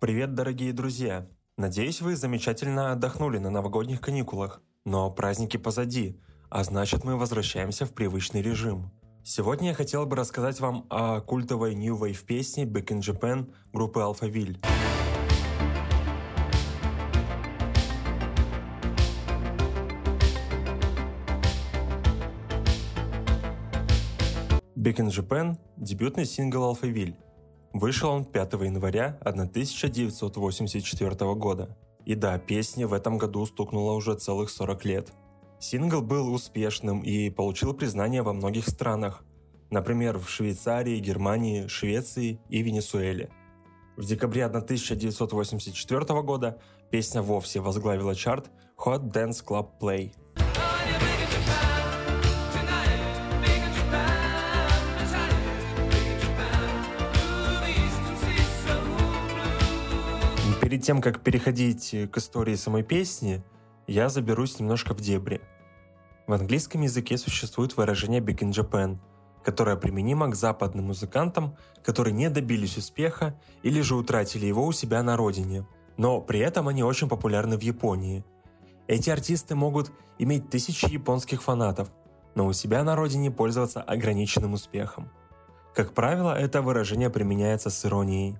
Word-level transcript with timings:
Привет, 0.00 0.34
дорогие 0.34 0.72
друзья! 0.72 1.28
Надеюсь, 1.58 2.00
вы 2.00 2.16
замечательно 2.16 2.92
отдохнули 2.92 3.38
на 3.38 3.50
новогодних 3.50 4.00
каникулах. 4.00 4.62
Но 4.84 5.10
праздники 5.10 5.56
позади, 5.56 6.20
а 6.48 6.64
значит 6.64 7.04
мы 7.04 7.16
возвращаемся 7.16 7.84
в 7.84 7.92
привычный 7.92 8.42
режим. 8.42 8.90
Сегодня 9.22 9.68
я 9.68 9.74
хотел 9.74 10.06
бы 10.06 10.16
рассказать 10.16 10.58
вам 10.60 10.86
о 10.88 11.20
культовой 11.20 11.74
New 11.74 11.96
Wave 11.96 12.24
песне 12.24 12.64
Back 12.64 12.86
in 12.86 13.00
Japan 13.00 13.52
группы 13.72 14.00
Alphaville. 14.00 14.58
Back 24.80 24.96
in 24.96 25.08
Japan– 25.08 25.58
дебютный 25.76 26.24
сингл 26.24 26.72
Alphaville– 26.72 27.14
Вышел 27.74 28.08
он 28.08 28.24
5 28.24 28.54
января 28.54 29.18
1984 29.20 31.34
года. 31.34 31.76
И 32.06 32.14
да, 32.14 32.38
песне 32.38 32.86
в 32.86 32.94
этом 32.94 33.18
году 33.18 33.44
стукнуло 33.44 33.92
уже 33.92 34.14
целых 34.14 34.48
40 34.48 34.84
лет. 34.86 35.12
Сингл 35.58 36.00
был 36.00 36.32
успешным 36.32 37.02
и 37.02 37.28
получил 37.28 37.74
признание 37.74 38.22
во 38.22 38.32
многих 38.32 38.66
странах, 38.66 39.22
например, 39.68 40.18
в 40.18 40.30
Швейцарии, 40.30 40.98
Германии, 40.98 41.66
Швеции 41.66 42.40
и 42.48 42.62
Венесуэле. 42.62 43.28
В 43.98 44.06
декабре 44.06 44.46
1984 44.46 46.22
года 46.22 46.58
песня 46.90 47.20
вовсе 47.20 47.60
возглавила 47.60 48.14
чарт 48.14 48.50
Hot 48.78 49.12
Dance 49.12 49.44
Club 49.46 49.72
Play– 49.78 50.14
перед 60.80 60.86
тем, 60.86 61.02
как 61.02 61.20
переходить 61.20 61.94
к 62.10 62.16
истории 62.16 62.54
самой 62.54 62.82
песни, 62.82 63.42
я 63.86 64.08
заберусь 64.08 64.58
немножко 64.58 64.94
в 64.94 65.00
дебри. 65.02 65.42
В 66.26 66.32
английском 66.32 66.80
языке 66.80 67.18
существует 67.18 67.76
выражение 67.76 68.20
«big 68.22 68.38
in 68.38 68.50
Japan», 68.50 68.98
которое 69.44 69.76
применимо 69.76 70.30
к 70.30 70.34
западным 70.34 70.86
музыкантам, 70.86 71.54
которые 71.84 72.14
не 72.14 72.30
добились 72.30 72.78
успеха 72.78 73.38
или 73.62 73.82
же 73.82 73.94
утратили 73.94 74.46
его 74.46 74.64
у 74.64 74.72
себя 74.72 75.02
на 75.02 75.18
родине, 75.18 75.66
но 75.98 76.22
при 76.22 76.40
этом 76.40 76.66
они 76.68 76.82
очень 76.82 77.08
популярны 77.08 77.58
в 77.58 77.62
Японии. 77.62 78.24
Эти 78.86 79.10
артисты 79.10 79.54
могут 79.54 79.92
иметь 80.18 80.48
тысячи 80.48 80.90
японских 80.90 81.42
фанатов, 81.42 81.88
но 82.34 82.46
у 82.46 82.54
себя 82.54 82.84
на 82.84 82.96
родине 82.96 83.30
пользоваться 83.30 83.82
ограниченным 83.82 84.54
успехом. 84.54 85.10
Как 85.74 85.92
правило, 85.92 86.32
это 86.32 86.62
выражение 86.62 87.10
применяется 87.10 87.68
с 87.68 87.84
иронией. 87.84 88.38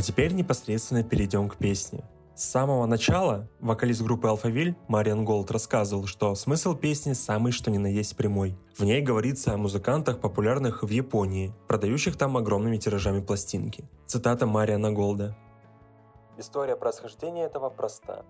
А 0.00 0.02
теперь 0.02 0.32
непосредственно 0.32 1.02
перейдем 1.02 1.50
к 1.50 1.58
песне. 1.58 2.02
С 2.34 2.44
самого 2.44 2.86
начала 2.86 3.50
вокалист 3.60 4.00
группы 4.00 4.28
Alphaville 4.28 4.74
Мариан 4.88 5.26
Голд 5.26 5.50
рассказывал, 5.50 6.06
что 6.06 6.34
смысл 6.34 6.74
песни 6.74 7.12
самый 7.12 7.52
что 7.52 7.70
ни 7.70 7.76
на 7.76 7.86
есть 7.86 8.16
прямой. 8.16 8.56
В 8.78 8.84
ней 8.84 9.02
говорится 9.02 9.52
о 9.52 9.58
музыкантах, 9.58 10.18
популярных 10.18 10.82
в 10.82 10.88
Японии, 10.88 11.52
продающих 11.68 12.16
там 12.16 12.38
огромными 12.38 12.78
тиражами 12.78 13.20
пластинки. 13.20 13.84
Цитата 14.06 14.46
Мариана 14.46 14.90
Голда. 14.90 15.36
История 16.38 16.76
происхождения 16.76 17.44
этого 17.44 17.68
проста. 17.68 18.24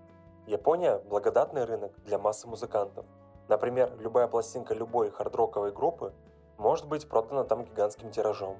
Япония– 0.47 0.99
благодатный 1.09 1.63
рынок 1.63 1.93
для 2.03 2.17
массы 2.19 2.49
музыкантов. 2.49 3.05
Например, 3.47 3.93
любая 3.97 4.27
пластинка 4.27 4.73
любой 4.73 5.09
хардроковой 5.09 5.71
группы 5.71 6.11
может 6.57 6.89
быть 6.89 7.07
продана 7.07 7.45
там 7.45 7.63
гигантским 7.63 8.11
тиражом. 8.11 8.57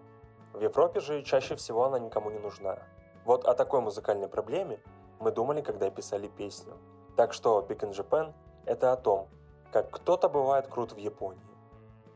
В 0.54 0.62
Европе 0.62 1.02
же 1.02 1.24
чаще 1.24 1.58
всего 1.58 1.84
она 1.84 2.00
никому 2.00 2.32
не 2.32 2.40
нужна. 2.40 2.78
Вот 3.26 3.46
о 3.46 3.54
такой 3.54 3.82
музыкальной 3.82 4.28
проблеме 4.28 4.80
мы 5.20 5.32
думали, 5.32 5.62
когда 5.62 5.90
писали 5.90 6.28
песню. 6.28 6.74
Так 7.16 7.34
что 7.34 7.66
Big 7.68 7.80
in 7.80 7.94
Japan– 7.94 8.34
это 8.66 8.92
о 8.92 8.96
том, 8.96 9.28
как 9.72 9.92
кто-то 9.92 10.30
бывает 10.30 10.68
крут 10.68 10.94
в 10.94 10.98
Японии. 10.98 11.42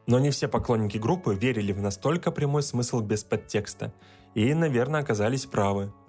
Но 0.07 0.19
не 0.19 0.29
все 0.29 0.47
поклонники 0.47 0.97
группы 0.97 1.33
верили 1.33 1.73
в 1.73 1.81
настолько 1.81 2.31
прямой 2.31 2.63
смысл 2.63 3.01
без 3.01 3.23
подтекста 3.23 3.91
и, 4.33 4.53
наверное, 4.53 5.01
оказались 5.01 5.45
правы– 5.45 5.91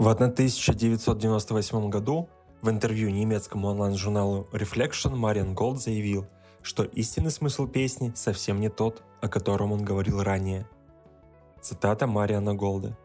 В 0.00 0.08
1998 0.08 1.90
году 1.90 2.30
в 2.62 2.68
интервью 2.68 3.10
немецкому 3.10 3.68
онлайн-журналу 3.68 4.46
Reflection 4.52 5.14
Мариан 5.14 5.54
Голд 5.54 5.80
заявил, 5.80 6.26
что 6.62 6.84
истинный 6.84 7.30
смысл 7.30 7.66
песни 7.66 8.12
совсем 8.14 8.60
не 8.60 8.68
тот, 8.68 9.02
о 9.22 9.28
котором 9.28 9.72
он 9.72 9.84
говорил 9.84 10.22
ранее. 10.22 10.66
Цитата 11.60 12.06
Мариана 12.06 12.54
Голда. 12.54 12.96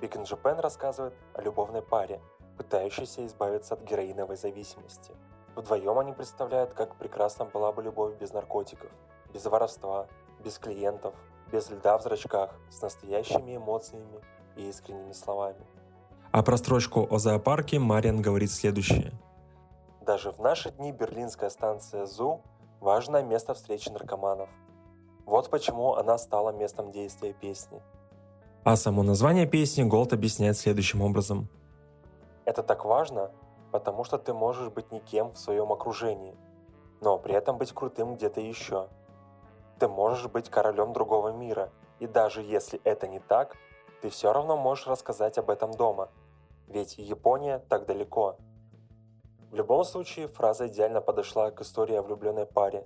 In 0.00 0.24
Japan 0.24 0.60
рассказывает 0.60 1.12
о 1.34 1.42
любовной 1.42 1.82
паре, 1.82 2.20
пытающейся 2.56 3.26
избавиться 3.26 3.74
от 3.74 3.82
героиновой 3.82 4.36
зависимости. 4.36 5.12
Вдвоем 5.56 5.98
они 5.98 6.12
представляют, 6.12 6.72
как 6.72 6.96
прекрасна 6.96 7.44
была 7.44 7.72
бы 7.72 7.82
любовь 7.82 8.16
без 8.18 8.32
наркотиков, 8.32 8.90
без 9.34 9.44
воровства, 9.44 10.06
без 10.42 10.58
клиентов, 10.58 11.14
без 11.52 11.68
льда 11.68 11.98
в 11.98 12.02
зрачках, 12.02 12.54
с 12.70 12.80
настоящими 12.80 13.56
эмоциями 13.56 14.20
и 14.56 14.68
искренними 14.68 15.12
словами. 15.12 15.66
А 16.32 16.44
про 16.44 16.56
строчку 16.56 17.08
о 17.10 17.18
зоопарке 17.18 17.80
Мариан 17.80 18.22
говорит 18.22 18.52
следующее. 18.52 19.12
Даже 20.06 20.30
в 20.30 20.38
наши 20.38 20.70
дни 20.70 20.92
берлинская 20.92 21.50
станция 21.50 22.06
ЗУ– 22.06 22.40
важное 22.80 23.24
место 23.24 23.52
встречи 23.52 23.88
наркоманов. 23.88 24.48
Вот 25.26 25.50
почему 25.50 25.94
она 25.94 26.18
стала 26.18 26.50
местом 26.50 26.92
действия 26.92 27.32
песни. 27.32 27.82
А 28.62 28.76
само 28.76 29.02
название 29.02 29.44
песни 29.44 29.82
Голд 29.82 30.12
объясняет 30.12 30.56
следующим 30.56 31.02
образом. 31.02 31.48
Это 32.44 32.62
так 32.62 32.84
важно, 32.84 33.32
потому 33.72 34.04
что 34.04 34.16
ты 34.16 34.32
можешь 34.32 34.68
быть 34.70 34.92
никем 34.92 35.32
в 35.32 35.38
своем 35.38 35.72
окружении, 35.72 36.36
но 37.00 37.18
при 37.18 37.34
этом 37.34 37.58
быть 37.58 37.72
крутым 37.72 38.14
где-то 38.14 38.40
еще. 38.40 38.86
Ты 39.80 39.88
можешь 39.88 40.28
быть 40.28 40.48
королем 40.48 40.92
другого 40.92 41.32
мира, 41.32 41.70
и 41.98 42.06
даже 42.06 42.40
если 42.40 42.80
это 42.84 43.08
не 43.08 43.18
так, 43.18 43.56
ты 44.00 44.10
все 44.10 44.32
равно 44.32 44.56
можешь 44.56 44.86
рассказать 44.86 45.36
об 45.36 45.50
этом 45.50 45.72
дома– 45.72 46.08
ведь 46.72 46.98
Япония 46.98 47.58
так 47.58 47.86
далеко. 47.86 48.38
В 49.50 49.54
любом 49.56 49.84
случае, 49.84 50.28
фраза 50.28 50.68
идеально 50.68 51.00
подошла 51.00 51.50
к 51.50 51.60
истории 51.60 51.96
о 51.96 52.02
влюбленной 52.02 52.46
паре, 52.46 52.84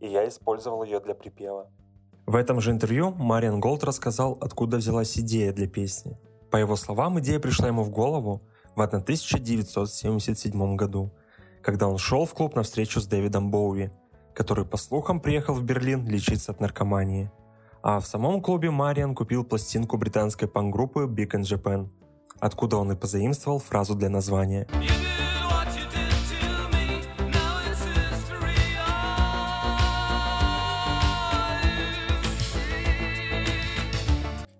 и 0.00 0.08
я 0.08 0.28
использовал 0.28 0.84
ее 0.84 1.00
для 1.00 1.14
припева. 1.14 1.70
В 2.26 2.36
этом 2.36 2.60
же 2.60 2.70
интервью 2.70 3.10
Мариан 3.10 3.60
Голд 3.60 3.84
рассказал, 3.84 4.36
откуда 4.40 4.76
взялась 4.76 5.18
идея 5.18 5.52
для 5.52 5.66
песни. 5.66 6.18
По 6.50 6.58
его 6.58 6.76
словам, 6.76 7.18
идея 7.20 7.38
пришла 7.38 7.68
ему 7.68 7.82
в 7.82 7.90
голову 7.90 8.42
в 8.76 8.82
1977 8.82 10.76
году, 10.76 11.10
когда 11.62 11.88
он 11.88 11.98
шел 11.98 12.26
в 12.26 12.34
клуб 12.34 12.54
на 12.54 12.62
встречу 12.62 13.00
с 13.00 13.06
Дэвидом 13.06 13.50
Боуи, 13.50 13.90
который, 14.34 14.64
по 14.64 14.76
слухам, 14.76 15.20
приехал 15.20 15.54
в 15.54 15.62
Берлин 15.62 16.06
лечиться 16.06 16.52
от 16.52 16.60
наркомании. 16.60 17.30
А 17.82 18.00
в 18.00 18.06
самом 18.06 18.42
клубе 18.42 18.70
Мариан 18.70 19.14
купил 19.14 19.44
пластинку 19.44 19.96
британской 19.96 20.48
панк-группы 20.48 21.04
Big 21.06 21.30
Japan– 21.30 21.88
откуда 22.44 22.76
он 22.76 22.92
и 22.92 22.94
позаимствовал 22.94 23.58
фразу 23.58 23.94
для 23.94 24.10
названия. 24.10 24.66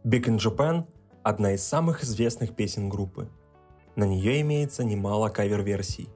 Big 0.02 0.24
in 0.28 0.38
Japan– 0.38 0.86
одна 1.22 1.52
из 1.52 1.62
самых 1.62 2.02
известных 2.04 2.56
песен 2.56 2.88
группы. 2.88 3.28
На 3.96 4.04
нее 4.04 4.40
имеется 4.40 4.82
немало 4.82 5.28
кавер-версий. 5.28 6.08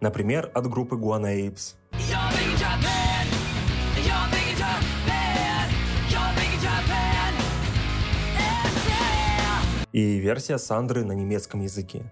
Например, 0.00 0.50
от 0.54 0.68
группы 0.68 0.96
Guana 0.96 1.34
Apes– 1.34 1.76
и 9.92 10.18
версия 10.18 10.58
Сандры 10.58 11.04
на 11.04 11.12
немецком 11.12 11.60
языке. 11.60 12.04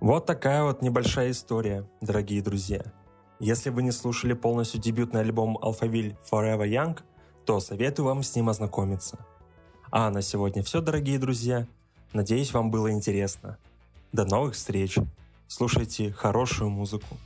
Вот 0.00 0.26
такая 0.26 0.64
вот 0.64 0.82
небольшая 0.82 1.30
история, 1.30 1.88
дорогие 2.02 2.42
друзья. 2.42 2.82
Если 3.40 3.70
вы 3.70 3.82
не 3.82 3.90
слушали 3.90 4.34
полностью 4.34 4.80
дебютный 4.80 5.22
альбом 5.22 5.58
Alphaville 5.62 6.14
Forever 6.30 6.68
Young, 6.68 6.98
то 7.46 7.58
советую 7.58 8.06
вам 8.06 8.22
с 8.22 8.36
ним 8.36 8.50
ознакомиться. 8.50 9.18
А 9.90 10.10
на 10.10 10.22
сегодня 10.22 10.62
все, 10.62 10.80
дорогие 10.80 11.18
друзья. 11.18 11.66
Надеюсь, 12.12 12.52
вам 12.52 12.70
было 12.70 12.92
интересно. 12.92 13.58
До 14.12 14.24
новых 14.24 14.54
встреч. 14.54 14.98
Слушайте 15.48 16.12
хорошую 16.12 16.70
музыку. 16.70 17.16